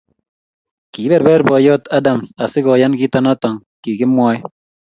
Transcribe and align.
Kiberber 0.93 1.41
boiyot 1.49 1.83
Adams 1.97 2.27
asigoyan 2.45 2.93
kito 2.99 3.19
noto 3.23 3.51
kigimwae 3.81 4.37